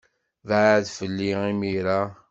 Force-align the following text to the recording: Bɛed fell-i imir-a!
Bɛed 0.47 0.85
fell-i 0.97 1.31
imir-a! 1.51 2.01